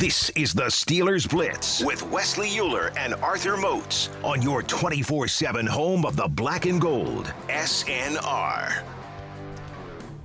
[0.00, 5.66] This is the Steelers Blitz with Wesley Uhler and Arthur Moats on your 24 7
[5.66, 8.82] home of the black and gold, SNR.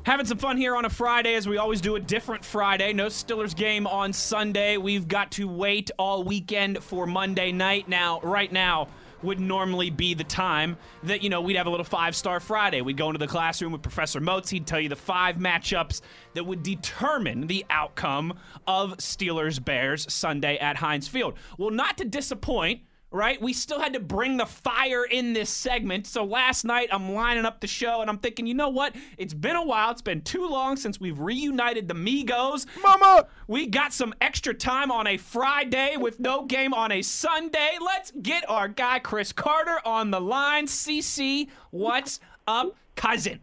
[0.03, 2.93] Having some fun here on a Friday as we always do a different Friday.
[2.93, 4.77] No Steelers game on Sunday.
[4.77, 7.89] We've got to wait all weekend for Monday night.
[7.89, 8.87] Now, right now,
[9.25, 12.81] would normally be the time that, you know, we'd have a little five star Friday.
[12.81, 14.49] We'd go into the classroom with Professor Moats.
[14.49, 16.01] He'd tell you the five matchups
[16.33, 21.33] that would determine the outcome of Steelers Bears Sunday at Heinz Field.
[21.57, 22.81] Well, not to disappoint
[23.15, 23.41] right?
[23.41, 26.05] We still had to bring the fire in this segment.
[26.05, 28.95] So last night, I'm lining up the show and I'm thinking, you know what?
[29.17, 29.91] It's been a while.
[29.91, 32.65] It's been too long since we've reunited the Migos.
[32.83, 33.27] Mama!
[33.47, 37.77] We got some extra time on a Friday with no game on a Sunday.
[37.83, 40.67] Let's get our guy Chris Carter on the line.
[40.67, 43.39] CC, what's up, cousin?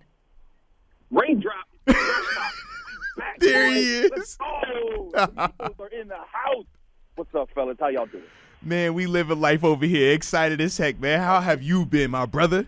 [1.10, 1.66] Raindrop.
[1.86, 3.74] Back, There boys.
[3.76, 4.10] he is.
[4.16, 5.10] Let's go.
[5.12, 6.66] The Eagles are in the house.
[7.16, 7.76] What's up, fellas?
[7.78, 8.22] How y'all doing?
[8.64, 10.12] Man, we live a life over here.
[10.12, 11.20] Excited as heck, man.
[11.20, 12.66] How have you been, my brother?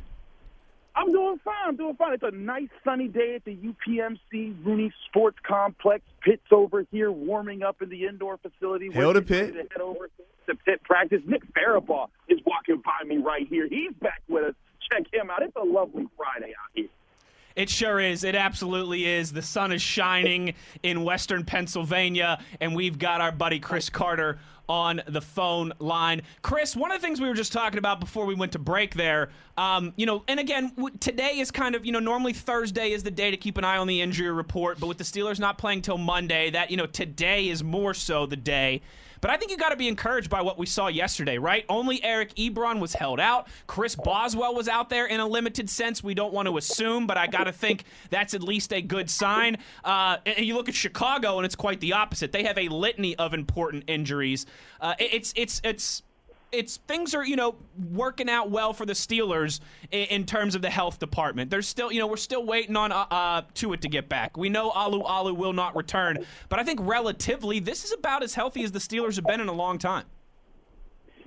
[0.96, 1.54] I'm doing fine.
[1.66, 2.14] I'm doing fine.
[2.14, 6.02] It's a nice sunny day at the UPMC Rooney Sports Complex.
[6.20, 8.88] Pitt's over here warming up in the indoor facility.
[8.88, 10.08] We're to to head over
[10.48, 11.22] to Pitt practice.
[11.26, 13.68] Nick Farabaugh is walking by me right here.
[13.68, 14.54] He's back with us.
[14.90, 15.42] Check him out.
[15.42, 16.88] It's a lovely Friday out here.
[17.56, 18.24] It sure is.
[18.24, 19.32] It absolutely is.
[19.32, 24.38] The sun is shining in western Pennsylvania, and we've got our buddy Chris Carter
[24.68, 26.22] on the phone line.
[26.42, 28.94] Chris, one of the things we were just talking about before we went to break
[28.94, 33.02] there, um, you know, and again, today is kind of, you know, normally Thursday is
[33.02, 35.58] the day to keep an eye on the injury report, but with the Steelers not
[35.58, 38.80] playing till Monday, that, you know, today is more so the day.
[39.24, 41.64] But I think you got to be encouraged by what we saw yesterday, right?
[41.70, 43.48] Only Eric Ebron was held out.
[43.66, 46.04] Chris Boswell was out there in a limited sense.
[46.04, 49.08] We don't want to assume, but I got to think that's at least a good
[49.08, 49.56] sign.
[49.82, 52.32] Uh, and you look at Chicago, and it's quite the opposite.
[52.32, 54.44] They have a litany of important injuries.
[54.78, 56.02] Uh, it's it's it's
[56.54, 57.56] it's things are you know
[57.92, 59.60] working out well for the Steelers
[59.90, 61.50] in, in terms of the health department.
[61.50, 64.36] There's still you know we're still waiting on uh, uh Tuitt to get back.
[64.36, 68.62] We know Alualu will not return, but I think relatively this is about as healthy
[68.62, 70.06] as the Steelers have been in a long time.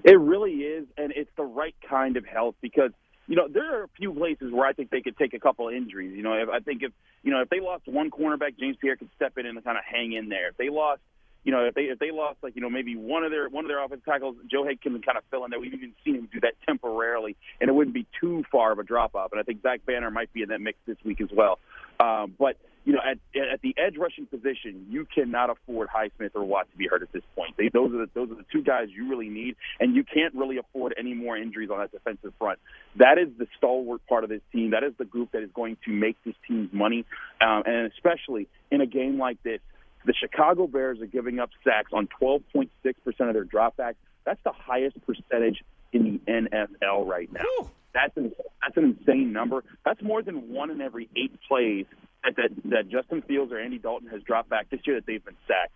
[0.03, 2.91] It really is, and it's the right kind of health because
[3.27, 5.67] you know there are a few places where I think they could take a couple
[5.67, 6.15] of injuries.
[6.15, 6.91] You know, if, I think if
[7.23, 9.83] you know if they lost one cornerback, James Pierre could step in and kind of
[9.83, 10.49] hang in there.
[10.49, 11.01] If they lost,
[11.47, 13.63] you know, if they if they lost like you know maybe one of their one
[13.63, 15.61] of their offensive tackles, Joe Haeg can kind of fill in there.
[15.61, 18.83] We've even seen him do that temporarily, and it wouldn't be too far of a
[18.83, 19.31] drop off.
[19.31, 21.59] And I think Zach Banner might be in that mix this week as well.
[22.01, 23.17] Um, but you know, at
[23.53, 27.13] at the edge rushing position, you cannot afford Highsmith or Watt to be hurt at
[27.13, 27.55] this point.
[27.55, 30.35] They, those are the those are the two guys you really need, and you can't
[30.35, 32.59] really afford any more injuries on that defensive front.
[32.97, 34.71] That is the stalwart part of this team.
[34.71, 37.05] That is the group that is going to make this team's money,
[37.39, 39.61] um, and especially in a game like this,
[40.07, 42.69] the Chicago Bears are giving up sacks on 12.6
[43.03, 43.95] percent of their dropbacks.
[44.25, 45.63] That's the highest percentage
[45.93, 47.41] in the NFL right now.
[47.41, 47.69] Whew.
[47.93, 48.31] That's an,
[48.61, 49.63] that's an insane number.
[49.85, 51.85] That's more than one in every eight plays
[52.23, 55.23] that, that that Justin Fields or Andy Dalton has dropped back this year that they've
[55.23, 55.71] been sacked.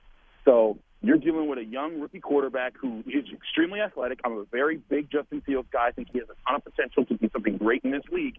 [0.45, 4.21] So you're dealing with a young rookie quarterback who is extremely athletic.
[4.23, 5.87] I'm a very big Justin Fields guy.
[5.87, 8.37] I think he has a ton of potential to do something great in this league,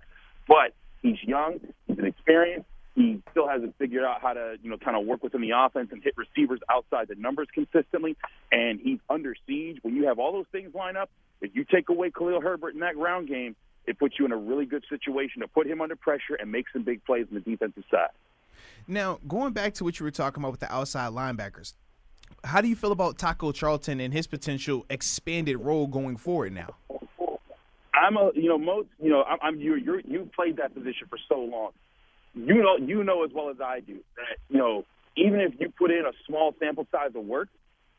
[0.48, 0.72] but
[1.03, 1.60] he's young.
[1.86, 2.69] He's inexperienced.
[2.94, 5.88] He still hasn't figured out how to, you know, kind of work within the offense
[5.92, 8.16] and hit receivers outside the numbers consistently.
[8.50, 9.78] And he's under siege.
[9.82, 11.10] When you have all those things line up,
[11.41, 14.36] if you take away Khalil Herbert in that ground game, it puts you in a
[14.36, 17.41] really good situation to put him under pressure and make some big plays on the
[17.41, 18.10] defensive side.
[18.86, 21.74] Now, going back to what you were talking about with the outside linebackers,
[22.44, 26.74] how do you feel about Taco Charlton and his potential expanded role going forward now?
[27.94, 29.76] I'm a, you know, most, you know, I'm, I'm you.
[29.76, 31.70] You played that position for so long.
[32.34, 34.84] You know, you know as well as I do that, you know,
[35.16, 37.48] even if you put in a small sample size of work,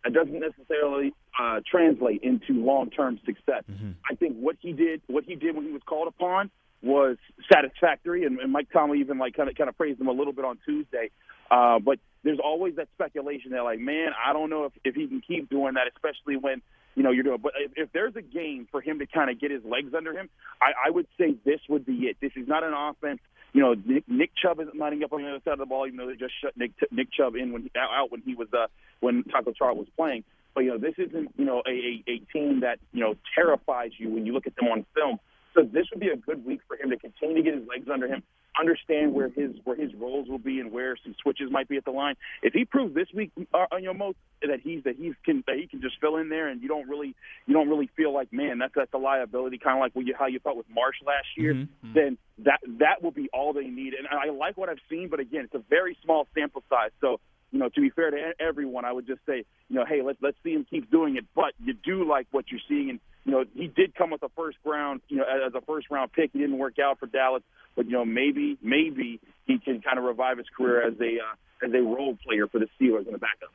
[0.03, 3.63] that doesn't necessarily uh, translate into long-term success.
[4.09, 6.49] I think what he did, what he did when he was called upon,
[6.81, 7.17] was
[7.51, 10.33] satisfactory, and, and Mike Tomlin even like kind of kind of praised him a little
[10.33, 11.09] bit on Tuesday.
[11.49, 15.07] Uh, but there's always that speculation that, like, man, I don't know if, if he
[15.07, 16.61] can keep doing that, especially when
[16.95, 17.39] you know you're doing.
[17.41, 20.11] But if, if there's a game for him to kind of get his legs under
[20.11, 20.29] him,
[20.61, 22.17] I, I would say this would be it.
[22.19, 23.19] This is not an offense.
[23.53, 25.85] You know, Nick, Nick Chubb isn't lining up on the other side of the ball,
[25.85, 28.47] even though they just shut Nick Nick Chubb in when he, out when he was
[28.51, 28.67] uh,
[28.99, 30.23] when Taco Charlton was playing.
[30.55, 33.91] But you know, this isn't you know a, a, a team that you know terrifies
[33.97, 35.19] you when you look at them on film.
[35.53, 37.87] So this would be a good week for him to continue to get his legs
[37.91, 38.23] under him,
[38.59, 41.85] understand where his where his roles will be and where some switches might be at
[41.85, 42.15] the line.
[42.41, 45.57] If he proves this week, uh, you know, most that he's that he's can that
[45.57, 47.15] he can just fill in there, and you don't really
[47.45, 50.15] you don't really feel like man that's that's a liability, kind of like what you,
[50.17, 51.53] how you felt with Marsh last year.
[51.93, 53.93] Then that that will be all they need.
[53.93, 56.91] And I like what I've seen, but again, it's a very small sample size.
[56.99, 57.19] So
[57.53, 60.17] you know, to be fair to everyone, I would just say, you know, hey, let's
[60.21, 61.25] let's see him keep doing it.
[61.35, 64.29] But you do like what you're seeing, and you know, he did come with a
[64.35, 66.31] first round, you know, as a first round pick.
[66.33, 67.43] He didn't work out for Dallas,
[67.75, 71.65] but you know, maybe maybe he can kind of revive his career as a uh,
[71.65, 73.51] as a role player for the Steelers in the backup.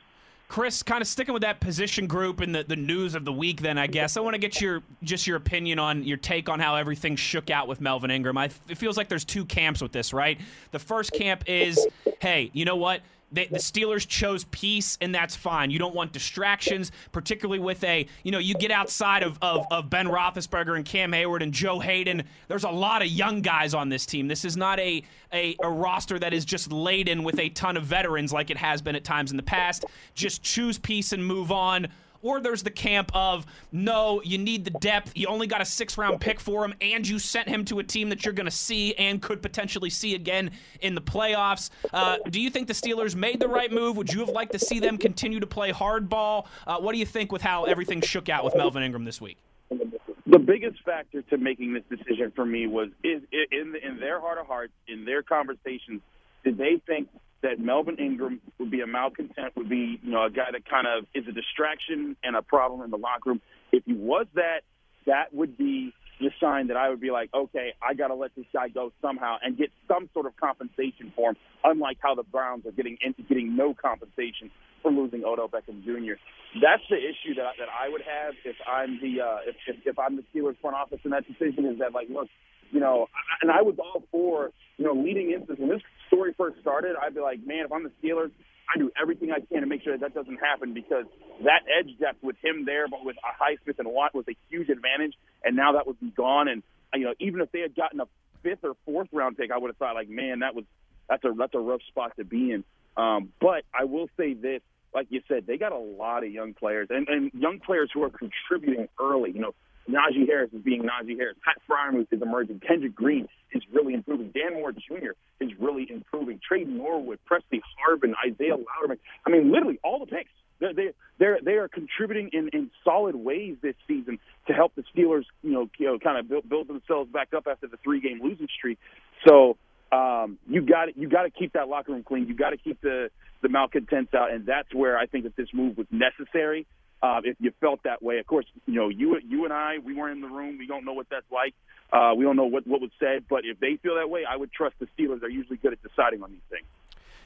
[0.46, 3.60] Chris, kind of sticking with that position group and the, the news of the week,
[3.60, 6.58] then I guess I want to get your just your opinion on your take on
[6.60, 8.38] how everything shook out with Melvin Ingram.
[8.38, 10.40] I, it feels like there's two camps with this, right?
[10.70, 11.86] The first camp is,
[12.20, 13.02] hey, you know what?
[13.30, 15.70] The Steelers chose peace, and that's fine.
[15.70, 19.90] You don't want distractions, particularly with a, you know, you get outside of, of, of,
[19.90, 22.22] Ben Roethlisberger and Cam Heyward and Joe Haden.
[22.48, 24.28] There's a lot of young guys on this team.
[24.28, 25.02] This is not a,
[25.32, 28.80] a, a roster that is just laden with a ton of veterans like it has
[28.80, 29.84] been at times in the past.
[30.14, 31.88] Just choose peace and move on.
[32.22, 35.12] Or there's the camp of no, you need the depth.
[35.14, 37.84] You only got a six round pick for him, and you sent him to a
[37.84, 40.50] team that you're going to see and could potentially see again
[40.80, 41.70] in the playoffs.
[41.92, 43.96] Uh, do you think the Steelers made the right move?
[43.96, 46.46] Would you have liked to see them continue to play hardball?
[46.66, 49.38] Uh, what do you think with how everything shook out with Melvin Ingram this week?
[49.70, 54.38] The biggest factor to making this decision for me was is in in their heart
[54.38, 56.00] of hearts, in their conversations,
[56.44, 57.08] did they think
[57.42, 60.86] that Melvin Ingram would be a malcontent, would be you know a guy that kind
[60.86, 63.40] of is a distraction and a problem in the locker room.
[63.72, 64.60] If he was that,
[65.06, 68.34] that would be the sign that I would be like, okay, I got to let
[68.34, 71.36] this guy go somehow and get some sort of compensation for him.
[71.64, 74.50] Unlike how the Browns are getting into getting no compensation
[74.82, 76.18] for losing Odell Beckham Jr.
[76.62, 79.98] That's the issue that that I would have if I'm the uh, if, if if
[79.98, 82.28] I'm the Steelers front office in that decision is that like, look,
[82.70, 83.06] you know,
[83.42, 87.14] and I was all for you know leading into when this story first started, I'd
[87.14, 88.30] be like, man, if I'm the Steelers,
[88.68, 91.04] I do everything I can to make sure that that doesn't happen because
[91.44, 94.68] that edge depth with him there, but with a Highsmith and Watt was a huge
[94.68, 96.48] advantage, and now that would be gone.
[96.48, 96.62] And
[96.94, 98.06] you know, even if they had gotten a
[98.42, 100.64] fifth or fourth round pick, I would have thought like, man, that was
[101.08, 102.64] that's a that's a rough spot to be in.
[102.96, 104.60] Um, but I will say this:
[104.94, 108.02] like you said, they got a lot of young players and, and young players who
[108.02, 109.30] are contributing early.
[109.32, 109.54] You know,
[109.88, 111.36] Najee Harris is being Najee Harris.
[111.44, 112.60] Pat Freiermuth is emerging.
[112.60, 114.30] Kendrick Green is really improving.
[114.30, 115.12] Dan Moore Jr.
[115.40, 116.40] is really improving.
[116.46, 118.98] Tre Norwood, Pressley Harvin, Isaiah Loudermilk.
[119.26, 120.30] I mean, literally all the picks.
[120.60, 124.84] They're, they they're they are contributing in, in solid ways this season to help the
[124.94, 128.00] Steelers, you know, you know, kind of build, build themselves back up after the three
[128.00, 128.78] game losing streak.
[129.26, 129.56] So
[129.92, 132.26] um, you got you got to keep that locker room clean.
[132.28, 133.10] You got to keep the
[133.42, 136.66] the malcontents out, and that's where I think that this move was necessary.
[137.00, 139.94] Uh, if you felt that way, of course, you know you you and I we
[139.94, 140.58] weren't in the room.
[140.58, 141.54] We don't know what that's like.
[141.92, 143.24] Uh, we don't know what what was said.
[143.28, 145.20] But if they feel that way, I would trust the Steelers.
[145.20, 146.66] They're usually good at deciding on these things.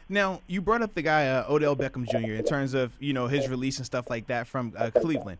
[0.09, 2.35] Now, you brought up the guy uh, Odell Beckham Jr.
[2.35, 5.39] in terms of you know his release and stuff like that from uh, Cleveland.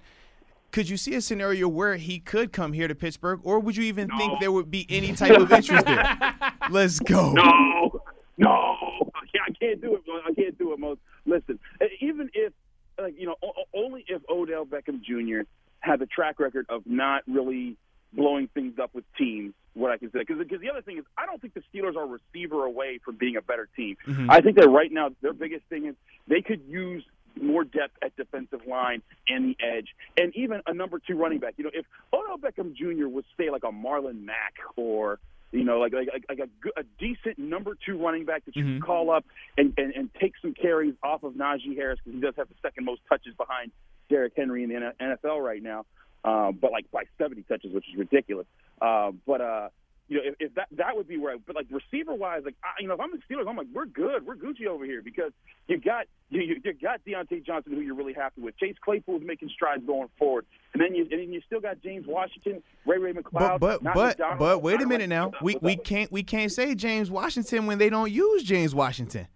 [0.71, 3.85] Could you see a scenario where he could come here to Pittsburgh, or would you
[3.85, 4.17] even no.
[4.17, 6.35] think there would be any type of interest there?
[6.71, 7.33] Let's go.
[7.33, 8.01] No,
[8.39, 10.03] no, I can't do it.
[10.27, 10.79] I can't do it.
[10.79, 11.59] Most listen,
[12.01, 12.53] even if
[12.99, 13.37] like you know,
[13.75, 15.47] only if Odell Beckham Jr.
[15.81, 17.77] had the track record of not really
[18.13, 20.21] blowing things up with teams, what I can say.
[20.21, 23.17] Because the other thing is, I don't think the Steelers are a receiver away from
[23.17, 23.97] being a better team.
[24.07, 24.31] Mm-hmm.
[24.31, 25.95] I think that right now their biggest thing is
[26.29, 27.05] they could use
[27.41, 29.89] more depth at defensive line and the edge,
[30.19, 31.55] and even a number two running back.
[31.57, 33.09] You know, if Odell Beckham Jr.
[33.09, 35.19] was say like a Marlon Mack or
[35.53, 38.73] you know, like like, like a, a decent number two running back that you mm-hmm.
[38.75, 39.25] can call up
[39.57, 42.55] and, and and take some carries off of Najee Harris because he does have the
[42.63, 43.71] second most touches behind
[44.09, 45.85] Derrick Henry in the NFL right now,
[46.25, 48.47] uh, but like by 70 touches, which is ridiculous.
[48.81, 49.69] Uh, but uh,
[50.09, 52.55] you know, if, if that that would be where, I, but like receiver wise, like
[52.63, 55.01] I, you know, if I'm the Steelers, I'm like we're good, we're Gucci over here
[55.03, 55.33] because
[55.69, 58.57] you got you you, you got Diontae Johnson who you're really happy with.
[58.59, 61.81] Chase Claypool is making strides going forward, and then you and then you still got
[61.83, 63.61] James Washington, Ray Ray McCloud.
[63.61, 67.11] But but but, but wait a minute now, we we can't we can't say James
[67.11, 69.29] Washington when they don't use James Washington.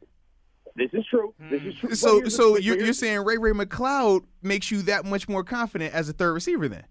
[0.76, 1.34] This is true.
[1.50, 1.94] This is true.
[1.94, 6.08] So so you're, you're saying Ray Ray McCloud makes you that much more confident as
[6.08, 6.84] a third receiver then?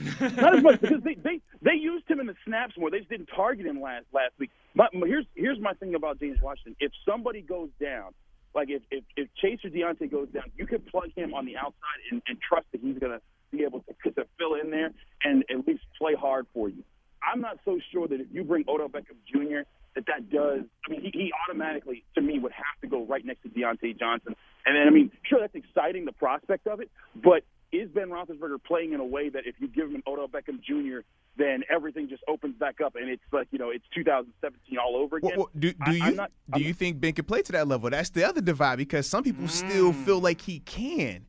[0.00, 2.90] Mm, not as much because they, they they used him in the snaps more.
[2.90, 4.50] They just didn't target him last last week.
[4.74, 6.74] But here's here's my thing about James Washington.
[6.80, 8.12] If somebody goes down,
[8.54, 11.56] like if if, if Chase or Diontae goes down, you can plug him on the
[11.56, 13.20] outside and, and trust that he's going to
[13.50, 14.90] be able to, to fill in there
[15.22, 16.82] and at least play hard for you.
[17.22, 19.60] I'm not so sure that if you bring Odell Beckham Jr.
[19.98, 20.62] that that does.
[20.86, 23.98] I mean, he, he automatically to me would have to go right next to Diontae
[23.98, 24.36] Johnson.
[24.64, 28.62] And then I mean, sure that's exciting, the prospect of it, but is Ben Roethlisberger
[28.64, 31.00] playing in a way that if you give him an Odell Beckham Jr.,
[31.36, 35.16] then everything just opens back up and it's like you know it's 2017 all over
[35.16, 35.32] again.
[35.36, 37.68] Well, well, do, do I, you not, do you think Ben can play to that
[37.68, 37.90] level?
[37.90, 39.50] That's the other divide because some people mm.
[39.50, 41.26] still feel like he can.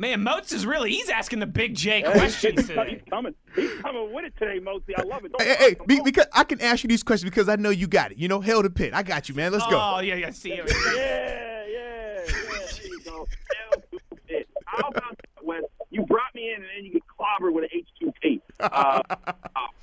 [0.00, 2.88] Man, Moats is really, he's asking the big J questions he's, today.
[2.90, 3.34] he's coming.
[3.56, 4.96] He's coming with it today, Mosey.
[4.96, 5.32] I love it.
[5.32, 7.70] Don't Hey, hey, come be, because I can ask you these questions because I know
[7.70, 8.18] you got it.
[8.18, 8.94] You know, hell to pit.
[8.94, 9.50] I got you, man.
[9.50, 9.72] Let's go.
[9.78, 10.64] Oh, yeah, yeah, see you.
[10.94, 12.24] Yeah, yeah, yeah.
[12.26, 13.26] There you go.
[13.72, 14.48] Hell to the pit.
[14.66, 15.62] How about that, Wes?
[15.90, 17.82] You brought me in, and then you get clobbered with an
[18.24, 18.40] H2P.
[18.60, 19.32] Uh, uh,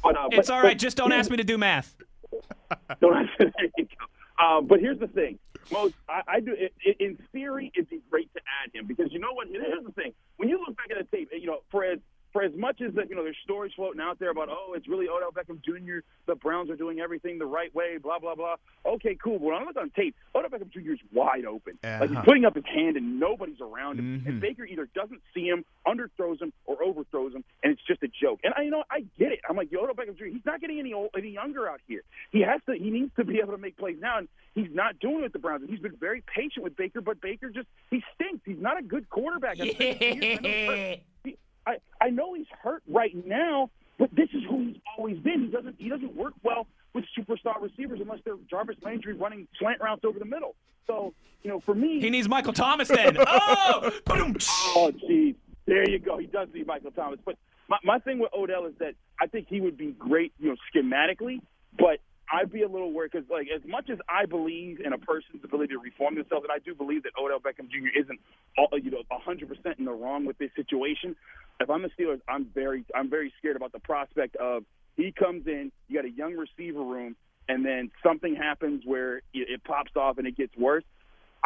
[0.02, 0.70] but, uh, It's but- all right.
[0.72, 1.94] but Just don't ask me to do math.
[3.02, 4.46] Don't I say there you go.
[4.46, 5.40] Um, but here's the thing,
[5.72, 6.54] Most I, I do.
[6.54, 9.48] It, it, in theory, it'd be great to add him because you know what?
[9.48, 12.00] Here's the thing: when you look back at the tape, you know, for as
[12.34, 14.90] for as much as that, you know, there's stories floating out there about, oh, it's
[14.90, 16.00] really Odell Beckham Jr.
[16.26, 18.56] The Browns are doing everything the right way, blah blah blah.
[18.86, 19.40] Okay, cool.
[19.40, 20.92] But when I look on tape, Odell Beckham Jr.
[20.94, 21.80] is wide open.
[21.82, 22.26] Like he's Uh-huh.
[22.26, 24.20] putting up his hand and nobody's around him.
[24.22, 24.28] Mhm.
[24.28, 28.05] And Baker either doesn't see him, underthrows him, or overthrows him, and it's just a
[28.22, 28.40] joke.
[28.44, 29.40] And I, you know, I get it.
[29.50, 30.26] I'm like, Odell Beckham Jr.
[30.26, 32.02] He's not getting any old, any younger out here.
[32.32, 32.76] He has to.
[32.76, 35.34] He needs to be able to make plays now, and he's not doing it with
[35.34, 35.62] the Browns.
[35.62, 38.42] And he's been very patient with Baker, but Baker just he stinks.
[38.46, 39.60] He's not a good quarterback.
[39.60, 40.40] I've said it for years.
[40.40, 41.00] I know he's hurt.
[41.24, 45.46] He- I, I know he's hurt right now, but this is who he's always been.
[45.46, 49.82] He doesn't he doesn't work well with superstar receivers unless they're Jarvis Landry running slant
[49.82, 50.56] routes over the middle.
[50.88, 53.18] So you know, for me, He needs Michael Thomas then.
[53.28, 54.36] Oh, boom.
[54.76, 55.36] Oh, geez.
[55.68, 56.18] There you go.
[56.20, 57.20] He does need Michael Thomas.
[57.26, 60.50] But my, my thing with Odell is that I think he would be great, you
[60.50, 61.42] know, schematically,
[61.78, 62.00] but
[62.32, 65.44] I'd be a little worried because, like, as much as I believe in a person's
[65.44, 67.94] ability to reform themselves, and I do believe that Odell Beckham Jr.
[68.00, 68.20] isn't,
[68.58, 71.16] all, you know, 100% in the wrong with this situation.
[71.60, 74.64] If I'm the Steelers, I'm very, I'm very scared about the prospect of
[74.96, 77.16] he comes in, you got a young receiver room,
[77.48, 80.84] and then something happens where it, it pops off and it gets worse.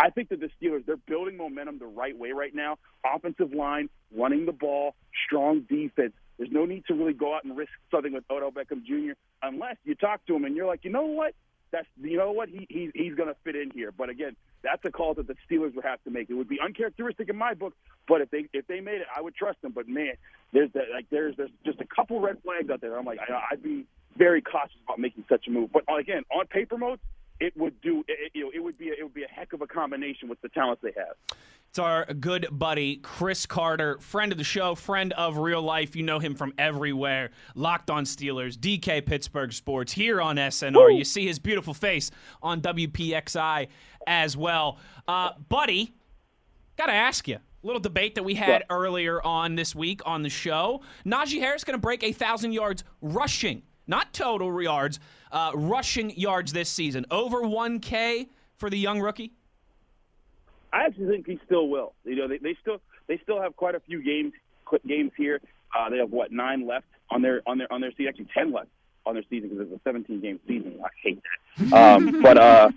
[0.01, 2.77] I think that the Steelers they're building momentum the right way right now.
[3.05, 6.13] Offensive line, running the ball, strong defense.
[6.37, 9.13] There's no need to really go out and risk something with Odell Beckham Jr.
[9.43, 11.35] unless you talk to him and you're like, you know what,
[11.71, 13.91] that's you know what he, he he's going to fit in here.
[13.91, 16.29] But again, that's a call that the Steelers would have to make.
[16.29, 17.73] It would be uncharacteristic in my book,
[18.07, 19.73] but if they if they made it, I would trust them.
[19.73, 20.13] But man,
[20.53, 22.97] there's that, like there's there's just a couple red flags out there.
[22.97, 23.85] I'm like I, I'd be
[24.17, 25.71] very cautious about making such a move.
[25.71, 26.99] But again, on paper mode,
[27.39, 28.03] it would do.
[28.07, 30.29] It, you know, it would be a, it would be a heck of a combination
[30.29, 31.15] with the talents they have.
[31.69, 35.95] It's our good buddy, Chris Carter, friend of the show, friend of real life.
[35.95, 37.29] You know him from everywhere.
[37.53, 40.97] Locked on Steelers, DK Pittsburgh Sports, here on SNR.
[40.97, 42.09] You see his beautiful face
[42.41, 43.67] on WPXI
[44.07, 44.79] as well.
[45.07, 45.93] Uh, buddy,
[46.75, 47.35] got to ask you.
[47.35, 50.81] A little debate that we had earlier on this week on the show.
[51.05, 54.99] Najee Harris going to break a 1,000 yards rushing, not total yards,
[55.31, 57.05] uh, rushing yards this season.
[57.11, 59.31] Over 1K for the young rookie?
[60.71, 61.93] I actually think he still will.
[62.05, 64.33] You know, they, they still they still have quite a few games
[64.87, 65.41] games here.
[65.75, 68.07] Uh, they have what nine left on their on their on their season.
[68.07, 68.69] Actually, ten left
[69.05, 70.79] on their season because it's a 17 game season.
[70.83, 71.21] I hate
[71.59, 71.73] that.
[71.73, 72.71] Um, but uh,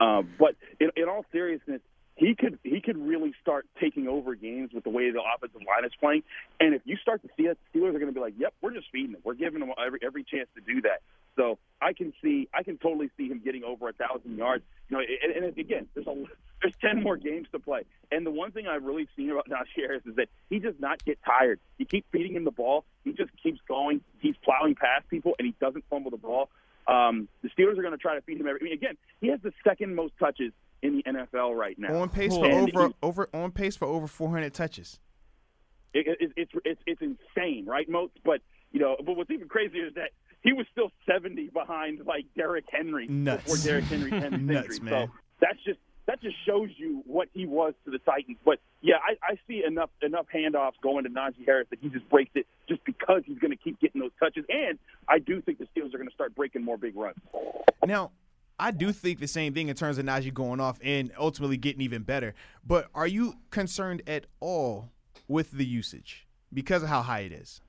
[0.00, 1.80] uh, but in, in all seriousness,
[2.16, 5.84] he could he could really start taking over games with the way the offensive line
[5.84, 6.22] is playing.
[6.60, 8.74] And if you start to see it, Steelers are going to be like, "Yep, we're
[8.74, 9.20] just feeding them.
[9.24, 11.00] We're giving them every every chance to do that."
[11.38, 14.64] So I can see I can totally see him getting over a thousand yards.
[14.88, 16.14] You know, and, and again, there's a
[16.62, 17.82] there's ten more games to play.
[18.10, 21.02] And the one thing I've really seen about Najee Harris is that he does not
[21.04, 21.60] get tired.
[21.78, 24.00] You keep feeding him the ball, he just keeps going.
[24.18, 26.50] He's plowing past people, and he doesn't fumble the ball.
[26.88, 28.60] Um, the Steelers are going to try to feed him every.
[28.60, 30.52] I mean, again, he has the second most touches
[30.82, 32.00] in the NFL right now.
[32.00, 34.98] On pace for And over over on pace for over 400 touches.
[35.94, 38.16] it, it, it's it's it's insane, right, Moats?
[38.24, 38.40] But
[38.72, 40.10] you know, but what's even crazier is that
[40.42, 43.44] he was still 70 behind like Derrick Henry Nuts.
[43.44, 44.90] before Derrick Henry Nuts, injury.
[44.90, 45.08] man.
[45.08, 48.38] So that's just that just shows you what he was to the Titans.
[48.44, 52.08] But yeah, I, I see enough enough handoffs going to Najee Harris that he just
[52.08, 54.44] breaks it just because he's going to keep getting those touches.
[54.48, 57.16] And I do think the Steelers are going to start breaking more big runs.
[57.84, 58.12] Now,
[58.58, 61.82] I do think the same thing in terms of Najee going off and ultimately getting
[61.82, 62.34] even better.
[62.66, 64.88] But are you concerned at all
[65.28, 67.60] with the usage because of how high it is?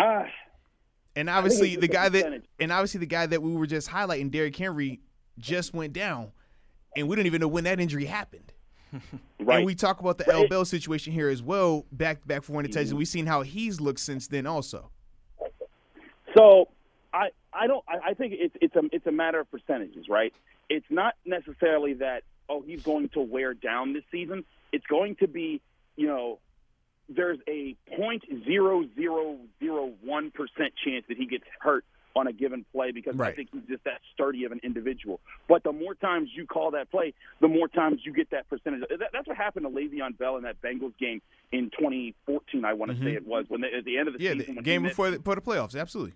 [0.00, 0.26] Ah,
[1.16, 4.56] And obviously, the guy that and obviously the guy that we were just highlighting, Derrick
[4.56, 5.00] Henry,
[5.38, 6.32] just went down,
[6.96, 8.52] and we don't even know when that injury happened.
[8.92, 9.02] right.
[9.58, 12.64] And we talk about the L Bell situation here as well, back back for one.
[12.64, 12.96] Mm-hmm.
[12.96, 14.90] We've seen how he's looked since then, also.
[16.36, 16.68] So
[17.12, 20.32] I I don't I, I think it's it's a it's a matter of percentages, right?
[20.68, 24.44] It's not necessarily that oh he's going to wear down this season.
[24.72, 25.60] It's going to be
[25.96, 26.38] you know
[27.14, 31.84] there's a point zero zero zero one percent chance that he gets hurt
[32.16, 35.20] on a given play because I think he's just that sturdy of an individual.
[35.48, 38.80] But the more times you call that play, the more times you get that percentage.
[38.90, 42.64] That, that's what happened to Le'Veon Bell in that Bengals game in 2014.
[42.64, 44.26] I want to say it was when they, at the end of the Mm-hmm.
[44.38, 46.14] Yeah, season the game missed- before the, before the playoffs, absolutely.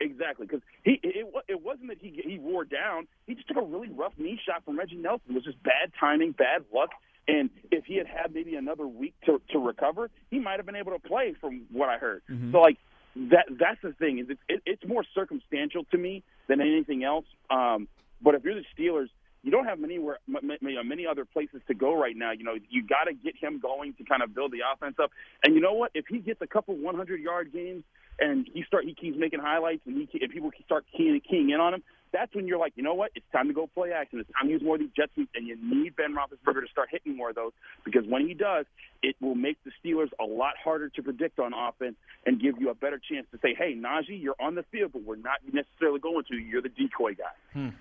[0.00, 3.06] Exactly, because he it, it wasn't that he he wore down.
[3.28, 5.30] He just took a really rough knee shot from Reggie Nelson.
[5.30, 6.90] It was just bad timing, bad luck,
[7.28, 10.76] And if he had had maybe another week to to recover, he might have been
[10.76, 12.22] able to play, from what I heard.
[12.52, 12.78] So like
[13.16, 17.26] that that's the thing is it, it, it's more circumstantial to me than anything else.
[17.50, 17.88] Um,
[18.20, 19.08] but if you're the Steelers,
[19.42, 22.30] you don't have many where, m- m- many other places to go right now.
[22.30, 25.10] You know, you got to get him going to kind of build the offense up.
[25.44, 25.90] And you know what?
[25.94, 27.82] If he gets a couple 100 yard games
[28.18, 31.60] and he start he keeps making highlights and he and people start keying, keying in
[31.60, 33.10] on him, that's when you're like, you know what?
[33.14, 34.20] It's time to go play action.
[34.20, 36.68] It's time to use more of these jet sweeps, and you need Ben Roethlisberger to
[36.70, 37.52] start hitting more of those
[37.84, 38.66] because when he does,
[39.02, 42.70] it will make the Steelers a lot harder to predict on offense and give you
[42.70, 45.98] a better chance to say, hey, Najee, you're on the field, but we're not necessarily
[45.98, 46.36] going to.
[46.36, 47.72] You're the decoy guy.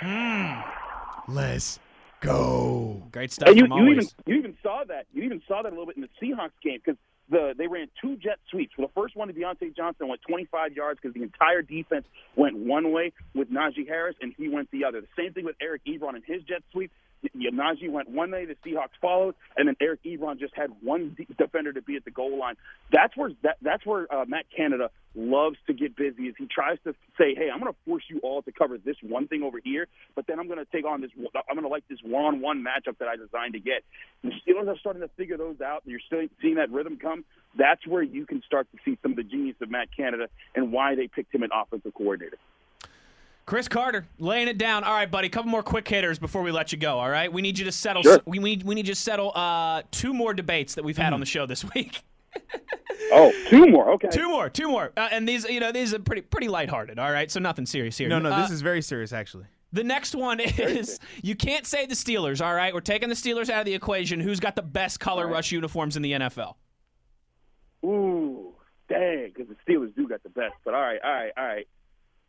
[0.00, 1.32] Hmm.
[1.32, 1.78] Let's
[2.20, 3.02] go.
[3.12, 5.68] Great stuff And you, from you even you even saw that you even saw that
[5.68, 6.98] a little bit in the Seahawks game because
[7.30, 8.72] the they ran two jet sweeps.
[8.74, 12.06] For the first one, Diontae Johnson went 25 yards because the entire defense
[12.36, 15.00] went one way with Najee Harris, and he went the other.
[15.00, 16.90] The same thing with Eric Ebron and his jet sweep.
[17.34, 21.72] Najee went one way, the Seahawks followed, and then Eric Ebron just had one defender
[21.72, 22.56] to be at the goal line.
[22.92, 26.24] That's where that, that's where uh, Matt Canada loves to get busy.
[26.24, 28.96] Is he tries to say, "Hey, I'm going to force you all to cover this
[29.02, 31.10] one thing over here, but then I'm going to take on this.
[31.16, 33.82] I'm going to like this one-on-one matchup that I designed to get."
[34.22, 35.82] The Steelers are starting to figure those out.
[35.84, 37.24] You're still seeing that rhythm come.
[37.56, 40.72] That's where you can start to see some of the genius of Matt Canada and
[40.72, 42.36] why they picked him an offensive coordinator.
[43.46, 44.82] Chris Carter laying it down.
[44.84, 45.28] All right, buddy.
[45.28, 46.98] A couple more quick hitters before we let you go.
[46.98, 48.02] All right, we need you to settle.
[48.02, 48.20] Sure.
[48.26, 51.20] We need we need you to settle uh, two more debates that we've had on
[51.20, 52.02] the show this week.
[53.12, 53.92] Oh, two more.
[53.92, 54.08] Okay.
[54.10, 56.98] two more, two more, uh, and these you know these are pretty pretty lighthearted.
[56.98, 58.08] All right, so nothing serious here.
[58.08, 59.44] No, no, Uh, this is very serious, actually.
[59.72, 62.44] the next one is you can't say the Steelers.
[62.44, 64.18] All right, we're taking the Steelers out of the equation.
[64.18, 66.54] Who's got the best color rush uniforms in the NFL?
[67.84, 68.54] Ooh,
[68.88, 70.54] dang, because the Steelers do got the best.
[70.64, 71.68] But all right, all right, all right.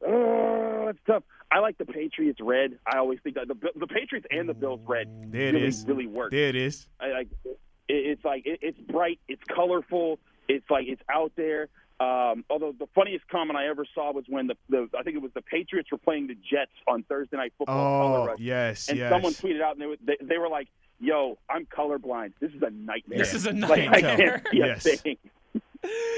[0.06, 1.24] Oh, that's tough.
[1.52, 2.78] I like the Patriots red.
[2.86, 5.86] I always think that the the Patriots and the Bills red There it really is.
[5.88, 6.32] really work.
[6.32, 6.88] There it is.
[7.00, 11.70] I like it, it's like it, it's bright, it's colorful, it's like it's out there.
[12.00, 15.22] Um, although the funniest comment I ever saw was when the, the I think it
[15.22, 18.02] was the Patriots were playing the Jets on Thursday Night Football.
[18.08, 18.40] color Oh, rush.
[18.40, 19.10] yes, and yes.
[19.12, 20.68] someone tweeted out and they, were, they they were like,
[21.00, 22.34] "Yo, I'm colorblind.
[22.40, 23.18] This is a nightmare.
[23.18, 24.16] This is a Like, I nightmare.
[24.42, 24.84] can't see a Yes.
[25.02, 25.18] thing.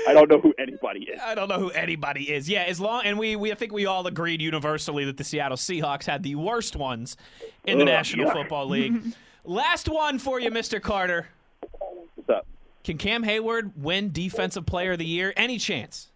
[0.08, 1.20] I don't know who anybody is.
[1.22, 2.50] I don't know who anybody is.
[2.50, 5.58] Yeah, as long and we we I think we all agreed universally that the Seattle
[5.58, 7.18] Seahawks had the worst ones
[7.66, 8.32] in the Ugh, National.
[8.32, 9.02] Football League.
[9.46, 10.82] Last one for you, Mr.
[10.82, 11.28] Carter.
[12.16, 12.46] What's up?
[12.84, 15.34] Can Cam Heyward win Defensive Player of the Year?
[15.38, 16.10] Any chance?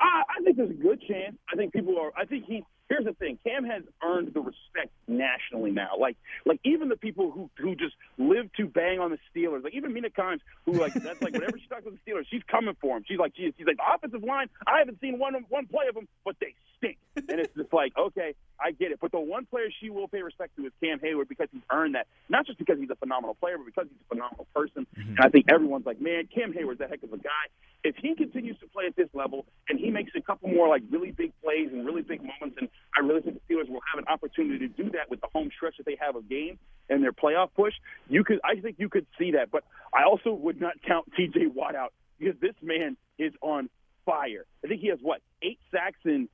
[0.00, 1.36] I, I think there's a good chance.
[1.52, 2.12] I think people are.
[2.16, 2.64] I think he.
[2.94, 5.90] Here's the thing: Cam has earned the respect nationally now.
[5.98, 9.74] Like, like even the people who who just live to bang on the Steelers, like
[9.74, 12.76] even Mina Kimes, who like that's like whenever she talks with the Steelers, she's coming
[12.80, 13.04] for him.
[13.08, 14.48] She's like, she's, she's like the offensive line.
[14.64, 16.98] I haven't seen one one play of them, but they stink.
[17.16, 18.98] And it's just like, okay, I get it.
[19.00, 21.94] But the one player she will pay respect to is Cam Heyward because he's earned
[21.94, 22.06] that.
[22.28, 24.86] Not just because he's a phenomenal player, but because he's a phenomenal person.
[24.96, 25.10] Mm-hmm.
[25.10, 27.46] And I think everyone's like, man, Cam Heyward's a heck of a guy.
[27.82, 30.82] If he continues to play at this level and he makes a couple more like
[30.90, 33.98] really big plays and really big moments, and I really think the Steelers will have
[33.98, 37.02] an opportunity to do that with the home stretch that they have of games and
[37.02, 37.74] their playoff push.
[38.08, 39.50] You could, I think, you could see that.
[39.50, 41.46] But I also would not count T.J.
[41.54, 43.68] Watt out because this man is on
[44.06, 44.44] fire.
[44.64, 46.28] I think he has what eight sacks in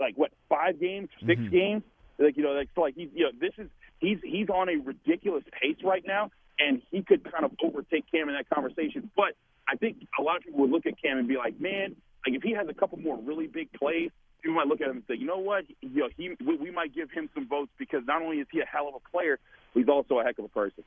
[0.00, 1.50] like what five games, 6 mm-hmm.
[1.50, 1.82] games.
[2.18, 3.68] Like you know, like so like he's you know this is
[3.98, 8.28] he's he's on a ridiculous pace right now, and he could kind of overtake Cam
[8.28, 9.10] in that conversation.
[9.16, 9.34] But
[9.68, 11.94] I think a lot of people would look at Cam and be like, man,
[12.26, 14.10] like if he has a couple more really big plays,
[14.48, 16.70] people might look at him and say, you know what, you know, he we, we
[16.70, 19.38] might give him some votes because not only is he a hell of a player,
[19.74, 20.84] he's also a heck of a person.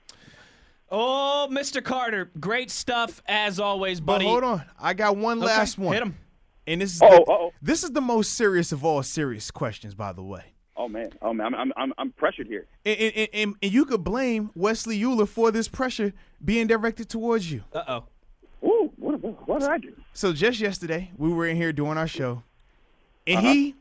[0.89, 1.84] Oh, Mr.
[1.84, 4.26] Carter, great stuff as always, But buddy.
[4.26, 5.93] hold on, I got one Okay, last one.
[5.93, 6.17] Hit him.
[6.67, 7.54] And this is Uh-oh, the, uh-oh.
[7.62, 10.43] this is the most serious of all serious questions, by the way.
[10.76, 12.65] Oh man, oh man, I'm I'm I'm, I'm pressured here.
[12.86, 17.52] And, and, and, and you could blame Wesley Uhler for this pressure being directed towards
[17.52, 17.63] you.
[17.74, 18.04] Uh oh.
[18.67, 19.93] Ooh, what, what, what did I do?
[20.13, 22.43] So just yesterday, we were in here doing our show,
[23.28, 23.54] and Uh-huh.
[23.54, 23.76] he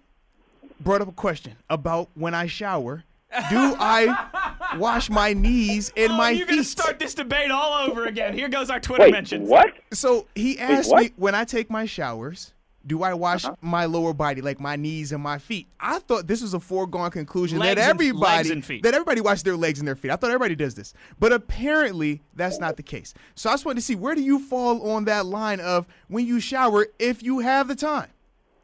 [0.81, 3.05] brought up a question about when I shower,
[3.51, 6.53] do I wash my knees and Oh, my you're feet?
[6.55, 8.35] gonna start this debate all over again.
[8.35, 9.49] Here goes our Twitter Wait, mentions.
[9.49, 9.75] what?
[9.93, 11.03] So he asked what?
[11.05, 12.53] me when I take my showers,
[12.87, 13.55] do I wash Uh-huh.
[13.61, 15.69] my lower body, like my knees and my feet?
[15.79, 18.83] I thought this was a foregone conclusion Legs that and- everybody legs and feet.
[18.85, 20.11] that everybody washes their legs and their feet.
[20.11, 23.13] I thought everybody does this, but apparently that's not the case.
[23.35, 26.27] So I just wanted to see where do you fall on that line of when
[26.27, 28.09] you shower if you have the time,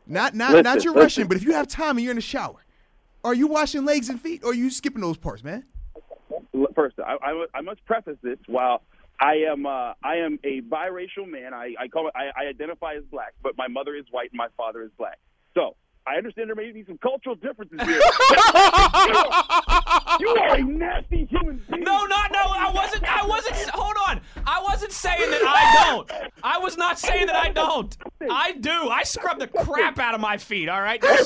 [0.07, 0.95] not not not Listen, you're listen.
[0.95, 2.65] rushing, but if you have time and you're in the shower,
[3.25, 5.65] are you washing legs and feet or are you skipping those parts, man?
[6.75, 8.39] First, I, I, I must preface this.
[8.47, 8.83] While
[9.21, 12.95] I am uh, I am a biracial man, I, I call it, I, I identify
[12.95, 15.19] as black, but my mother is white and my father is black.
[15.55, 17.99] So I understand there may be some cultural differences here.
[20.21, 21.83] you are a nasty human being.
[21.83, 22.39] No, not no.
[22.41, 23.03] I wasn't.
[23.05, 23.57] I wasn't.
[23.71, 24.21] Hold on.
[24.47, 26.13] I wasn't saying that I don't.
[26.45, 27.97] I was not saying that I don't.
[28.31, 28.89] I do.
[28.89, 30.69] I scrub the crap out of my feet.
[30.69, 31.01] All right.
[31.01, 31.25] They're.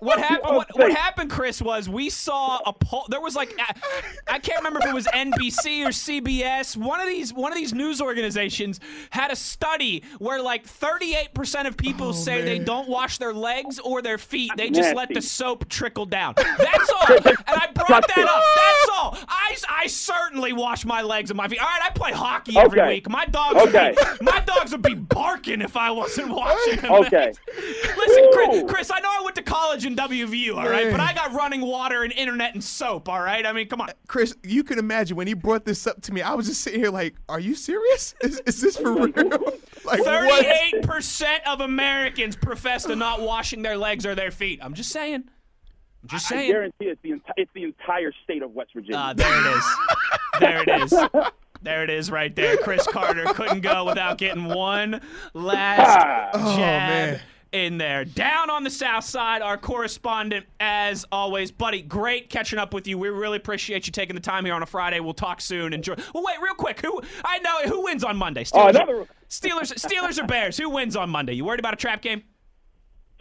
[0.00, 0.56] What happened?
[0.56, 1.60] What, what happened, Chris?
[1.62, 3.06] Was we saw a poll?
[3.08, 3.74] There was like I,
[4.34, 6.76] I can't remember if it was NBC or CBS.
[6.76, 11.76] One of these one of these news organizations had a study where like 38% of
[11.76, 14.52] people say they don't wash their legs or their feet.
[14.56, 16.34] They just let the soap trickle down.
[16.36, 17.16] That's all.
[17.16, 18.44] And I brought that up.
[18.56, 19.18] That's all.
[19.28, 21.60] I, I certainly wash my legs and my feet.
[21.60, 23.08] All right, I play hockey every week.
[23.08, 23.94] My dogs Okay.
[23.96, 26.92] would be, my dogs would be barking if I wasn't washing them.
[26.92, 27.32] Okay.
[28.26, 31.12] Listen, Chris, Chris, I know I went to college in WVU, all right, but I
[31.14, 33.44] got running water and internet and soap, all right?
[33.46, 33.90] I mean, come on.
[34.06, 36.80] Chris, you can imagine when he brought this up to me, I was just sitting
[36.80, 38.14] here like, "Are you serious?
[38.22, 39.12] Is, is this for real?"
[39.84, 44.60] like 38% of Americans profess to not washing their legs or their feet.
[44.62, 45.24] I'm just saying.
[46.02, 46.50] I'm just I saying.
[46.52, 48.96] guarantee it's the enti- it's the entire state of West Virginia.
[48.98, 49.64] Ah, there it is.
[50.40, 51.30] There it is.
[51.60, 52.56] There it is right there.
[52.58, 55.00] Chris Carter couldn't go without getting one
[55.34, 56.30] last Ah.
[56.34, 57.20] Oh, jab man.
[57.52, 58.04] In there.
[58.04, 61.50] Down on the south side, our correspondent, as always.
[61.50, 62.98] Buddy, great catching up with you.
[62.98, 65.00] We really appreciate you taking the time here on a Friday.
[65.00, 65.72] We'll talk soon.
[65.72, 65.94] Enjoy.
[66.14, 66.80] Well, wait, real quick.
[66.80, 68.44] Who I know who wins on Monday?
[68.52, 70.56] Oh, Steelers, Oh, another- Steelers, Steelers or Bears?
[70.56, 71.34] Who wins on Monday?
[71.34, 72.22] You worried about a trap game?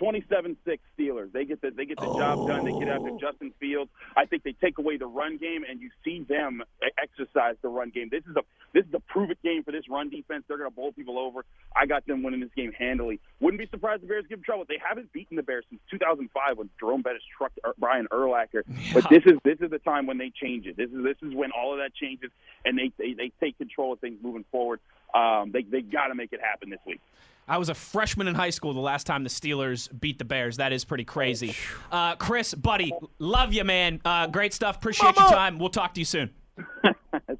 [0.01, 0.55] 27-6
[0.97, 1.31] Steelers.
[1.31, 2.65] They get the they get the job done.
[2.65, 3.89] They get after Justin Fields.
[4.15, 6.61] I think they take away the run game, and you see them
[6.97, 8.09] exercise the run game.
[8.11, 8.41] This is a
[8.73, 10.43] this is a prove it game for this run defense.
[10.47, 11.45] They're going to bowl people over.
[11.75, 13.19] I got them winning this game handily.
[13.39, 14.65] Wouldn't be surprised if the Bears give them trouble.
[14.67, 18.63] They haven't beaten the Bears since 2005 when Jerome Bettis trucked Er- Brian Urlacher.
[18.93, 20.77] But this is this is the time when they change it.
[20.77, 22.31] This is this is when all of that changes,
[22.65, 24.79] and they they, they take control of things moving forward.
[25.13, 27.01] Um, they they got to make it happen this week.
[27.47, 30.57] I was a freshman in high school the last time the Steelers beat the Bears.
[30.57, 31.55] That is pretty crazy.
[31.91, 34.01] Uh, Chris, buddy, love you, man.
[34.03, 34.75] Uh, great stuff.
[34.77, 35.57] Appreciate your time.
[35.57, 36.31] We'll talk to you soon.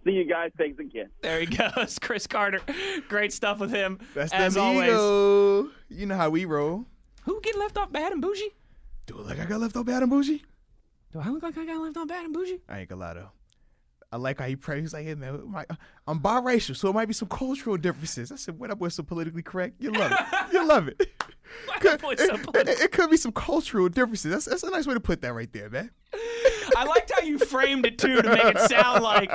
[0.06, 0.52] See you guys.
[0.58, 1.10] Thanks again.
[1.22, 2.62] There he goes, Chris Carter.
[3.10, 4.00] Great stuff with him.
[4.14, 4.90] That's as them always.
[4.90, 5.70] ego.
[5.90, 6.86] You know how we roll.
[7.24, 8.54] Who getting left off bad and bougie?
[9.06, 10.44] Do it like I got left off bad and bougie.
[11.12, 12.62] Do I look like I got left off bad and bougie?
[12.70, 13.32] I ain't gonna lie though.
[14.12, 14.82] I like how he prays.
[14.84, 15.66] He's like, hey man, my-
[16.08, 18.32] I'm biracial, so it might be some cultural differences.
[18.32, 19.76] I said, what up with some politically correct?
[19.80, 20.54] You love it.
[20.54, 21.12] You love it.
[21.80, 24.32] Could- up with some it, it- it could be some cultural differences.
[24.32, 25.92] That's, that's a nice way to put that right there, man.
[26.78, 29.32] I liked how you framed it too to make it sound like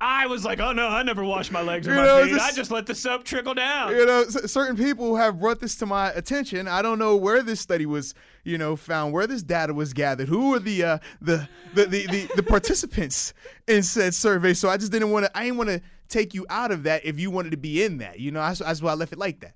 [0.00, 2.40] I was like, oh no, I never wash my legs or You my know, feet.
[2.40, 3.90] I just let the soap trickle down.
[3.94, 6.68] You know, c- certain people have brought this to my attention.
[6.68, 8.14] I don't know where this study was,
[8.44, 12.06] you know, found, where this data was gathered, who were the uh, the, the, the
[12.06, 13.34] the the participants
[13.66, 14.54] in said survey.
[14.54, 15.36] So I just didn't want to.
[15.36, 17.98] I didn't want to take you out of that if you wanted to be in
[17.98, 18.20] that.
[18.20, 19.54] You know, that's, that's why I left it like that.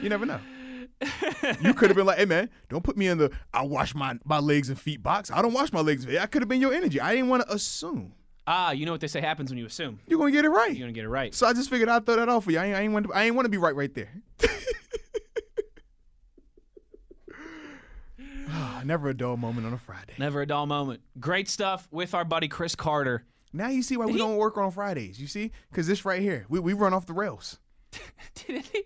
[0.00, 0.40] You never know.
[1.60, 4.18] You could have been like, "Hey man, don't put me in the I wash my
[4.24, 5.30] my legs and feet box.
[5.30, 6.06] I don't wash my legs.
[6.06, 7.00] I could have been your energy.
[7.00, 8.14] I didn't want to assume.
[8.46, 9.98] Ah, you know what they say happens when you assume.
[10.06, 10.70] You're gonna get it right.
[10.70, 11.34] You're gonna get it right.
[11.34, 12.58] So I just figured I'd throw that off for you.
[12.58, 14.10] I ain't, I ain't want to, I ain't want to be right right there.
[18.48, 20.14] Ah, Never a dull moment on a Friday.
[20.18, 21.00] Never a dull moment.
[21.18, 23.24] Great stuff with our buddy Chris Carter.
[23.52, 25.20] Now you see why we he- don't work on Fridays.
[25.20, 27.58] You see, because this right here, we, we run off the rails.
[28.46, 28.84] Did he,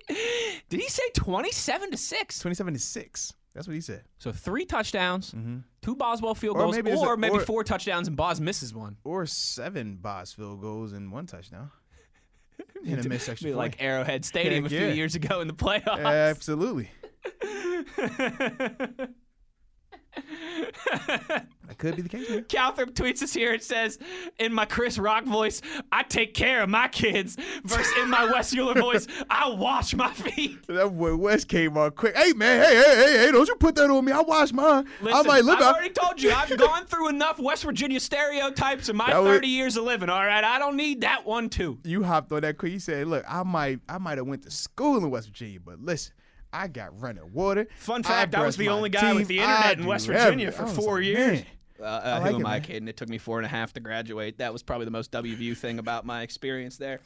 [0.68, 2.38] did he say 27 to 6?
[2.38, 3.33] Twenty-seven to six.
[3.55, 4.05] That's what he said.
[4.18, 5.35] So three touchdowns,
[5.83, 6.62] two Boswell field Mm-hmm.
[6.62, 8.96] Or goals, maybe or a- maybe or- four touchdowns and Boz misses one.
[9.05, 11.70] Or seven Boz field goals and one touchdown.
[12.85, 13.59] In a missed extra Be point.
[13.59, 14.92] like Arrowhead Stadium Heck a few yeah.
[14.92, 15.99] years ago in the playoffs.
[16.31, 16.90] Absolutely.
[20.16, 22.29] That could be the case.
[22.29, 22.44] Man.
[22.44, 23.53] Calthrop tweets us here.
[23.53, 23.99] It says,
[24.40, 27.37] in my Chris Rock voice, I take care of my kids.
[27.64, 30.66] Versus in my Wes Uhler voice, I wash my feet.
[30.66, 32.16] That boy West came on quick.
[32.16, 33.31] Hey man, hey hey hey hey!
[33.33, 34.11] Don't you put that on me?
[34.12, 34.87] I wash mine.
[35.01, 35.75] Listen, I might live I've out.
[35.77, 39.46] already told you, I've gone through enough West Virginia stereotypes in my That was- 30
[39.49, 40.42] years of living, all right?
[40.42, 41.79] I don't need that one, too.
[41.85, 42.73] you hopped on that quick.
[42.73, 45.81] You said, "Look, I might, I might have went to school in West Virginia, but
[45.81, 46.12] listen,
[46.53, 47.69] I got running water.
[47.77, 50.75] Fun fact, I was the only guy with the internet I in West Virginia everything."
[50.75, 51.39] for four like, years.
[51.39, 51.47] man.
[51.81, 52.63] Uh, uh, like who it, am I man.
[52.63, 52.89] kidding?
[52.89, 54.39] It took me four and a half to graduate.
[54.39, 57.01] That was probably the most WVU thing about my experience there.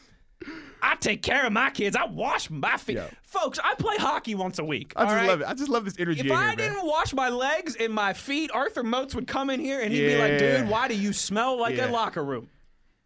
[0.83, 1.97] I take care of my kids.
[1.97, 2.97] I wash my feet.
[2.97, 3.09] Yeah.
[3.23, 4.93] Folks, I play hockey once a week.
[4.97, 5.29] I all just right?
[5.29, 5.47] love it.
[5.49, 6.57] I just love this energy If in here, I man.
[6.57, 10.07] didn't wash my legs and my feet, Arthur Moats would come in here and he'd
[10.07, 11.89] be like, dude, why do you smell like Yeah.
[11.89, 12.49] a locker room?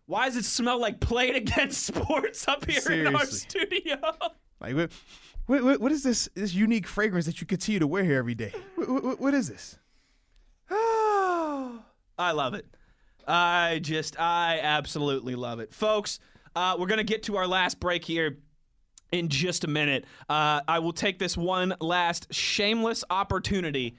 [0.06, 3.96] Why does it smell like played against sports up here in our studio?
[4.60, 4.90] Like,
[5.48, 8.34] what, what, what, is this this unique fragrance that you continue to wear here every
[8.34, 8.52] day?
[8.76, 9.78] What, what, what is this?
[10.70, 11.80] I
[12.18, 12.66] love it.
[13.26, 15.72] I just, I absolutely love it.
[15.72, 16.20] Folks,
[16.54, 18.38] uh, we're going to get to our last break here
[19.10, 20.04] in just a minute.
[20.28, 23.96] Uh, I will take this one last shameless opportunity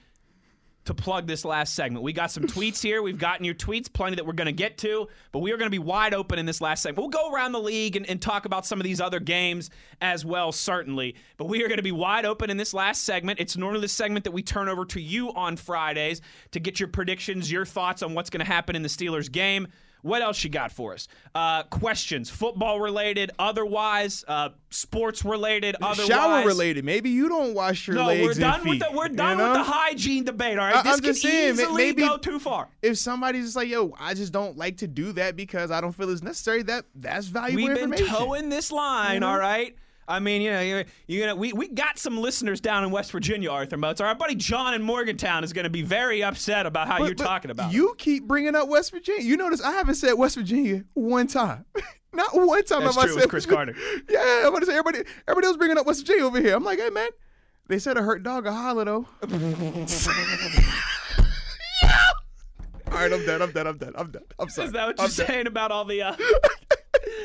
[0.89, 2.03] to plug this last segment.
[2.03, 3.03] We got some tweets here.
[3.03, 5.67] We've gotten your tweets, plenty that we're going to get to, but we are going
[5.67, 6.97] to be wide open in this last segment.
[6.97, 9.69] We'll go around the league and, and talk about some of these other games
[10.01, 11.15] as well, certainly.
[11.37, 13.39] But we are going to be wide open in this last segment.
[13.39, 16.21] It's normally the segment that we turn over to you on Fridays
[16.51, 19.67] to get your predictions, your thoughts on what's going to happen in the Steelers game.
[20.01, 21.07] What else you got for us?
[21.35, 26.07] Uh, questions, football related, otherwise, uh, sports related, otherwise.
[26.07, 26.85] Shower related.
[26.85, 29.37] Maybe you don't wash your No, legs we're and done with the we're you done
[29.37, 29.43] know?
[29.49, 30.57] with the hygiene debate.
[30.57, 32.69] All right, I- this I'm just saying, easily maybe- go too far.
[32.81, 35.91] If somebody's just like, yo, I just don't like to do that because I don't
[35.93, 39.75] feel it's necessary, that that's valuable We've been towing this line, all right.
[40.09, 43.11] I mean, you know, you're, you're gonna we, we got some listeners down in West
[43.11, 44.01] Virginia, Arthur Moats.
[44.01, 47.15] Our buddy John in Morgantown is going to be very upset about how But- you're
[47.15, 47.71] but talking about.
[47.71, 47.75] it.
[47.75, 49.21] You keep bringing up West Virginia.
[49.23, 51.65] You notice I haven't said West Virginia one time.
[52.11, 53.75] Not one time That's have I true, said it's Chris Carter.
[54.09, 55.07] Yeah, I'm gonna say everybody.
[55.27, 56.55] Everybody else bringing up West Virginia over here.
[56.55, 57.09] I'm like, hey man,
[57.67, 59.05] they said a hurt dog a holler though.
[62.91, 63.41] All right, I'm done.
[63.43, 63.67] I'm done.
[63.67, 63.93] I'm done.
[63.95, 64.23] I'm done.
[64.39, 64.67] I'm sorry.
[64.67, 65.27] Is that what I'm you're done.
[65.27, 66.15] saying about all the uh,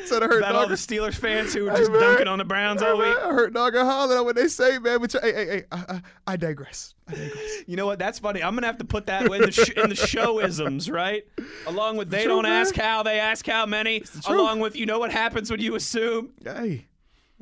[0.06, 2.00] Said a hurt about all the Steelers fans who were just man.
[2.00, 3.06] dunking on the Browns Hey, all week?
[3.08, 5.00] man, a hurt dog a holler what they say, man.
[5.00, 6.94] But you- hey, hey, hey, I, I, I digress.
[7.08, 7.40] I digress.
[7.66, 7.98] You know what?
[7.98, 8.42] That's funny.
[8.42, 11.24] I'm gonna have to put that in the sh- in the showisms, right?
[11.66, 12.52] Along with they truth, don't man.
[12.60, 14.02] ask how, they ask how many.
[14.26, 16.32] Along with you know what happens when you assume.
[16.44, 16.86] Hey.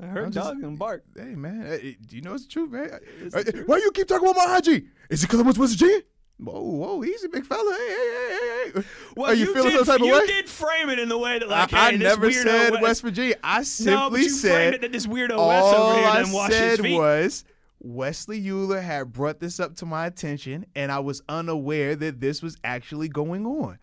[0.01, 1.05] I heard just- dog and bark.
[1.17, 3.01] Hey man, Hey, do you know it's the truth, man?
[3.35, 4.87] Hey, Why you keep talking about my IG?
[5.11, 6.03] Is it because I went to West Virginia?
[6.43, 7.73] Whoa, whoa, easy, big fella.
[7.79, 8.87] Hey, hey, hey, hey, hey.
[9.17, 10.21] Well, Are you, feeling did, some type of you way?
[10.21, 12.73] You did frame it in the way that I, like, hey, I this never said
[12.73, 13.37] Wes- West Virginia.
[13.45, 16.17] I simply no, you said framed it that this weirdo Wes all over here I
[16.19, 16.97] didn't wash his said feet.
[16.99, 17.45] was
[17.79, 22.43] Wesley Uhler had brought this up to my attention, and I was unaware that this
[22.43, 23.79] was actually going on.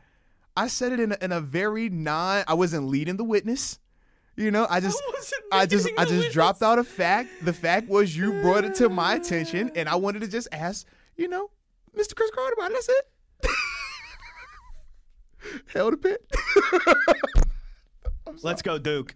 [0.57, 2.43] I said it in a, in a very non.
[2.47, 3.79] I wasn't leading the witness.
[4.35, 6.33] You know, I just, wasn't I just, I just witness.
[6.33, 7.29] dropped out a fact.
[7.43, 10.87] The fact was you brought it to my attention, and I wanted to just ask,
[11.17, 11.49] you know,
[11.97, 12.15] Mr.
[12.15, 12.55] Chris Carter.
[12.59, 13.09] That's it.
[15.73, 16.25] Hell the pit.
[18.43, 19.15] Let's go, Duke.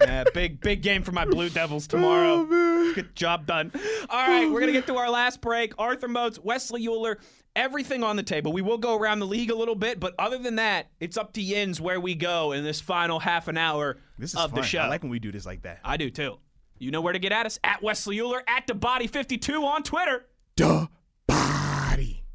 [0.00, 2.46] yeah, big big game for my Blue Devils tomorrow.
[2.50, 2.92] Oh.
[2.94, 3.70] Good job done.
[4.08, 5.72] All right, we're gonna get to our last break.
[5.78, 7.16] Arthur Moats, Wesley Uhler,
[7.54, 8.52] everything on the table.
[8.52, 11.32] We will go around the league a little bit, but other than that, it's up
[11.34, 14.60] to Yins where we go in this final half an hour This is of fun.
[14.60, 14.80] the show.
[14.80, 15.78] I like when we do this like that.
[15.84, 16.38] I do too.
[16.78, 19.84] You know where to get at us at Wesley Uhler at the Body 52 on
[19.84, 20.26] Twitter.
[20.56, 20.86] Duh.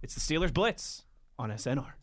[0.05, 1.03] It's the Steelers Blitz
[1.39, 1.93] on SNR.